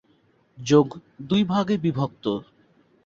[0.57, 0.87] যোগ
[1.21, 2.25] দুই ভাগে বিভক্ত।